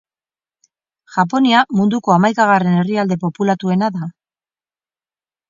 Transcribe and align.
Japonia 1.15 1.59
munduko 1.81 2.15
hamaikagarren 2.15 2.79
herrialde 2.81 3.19
populatuena 3.27 3.93
da. 4.01 4.11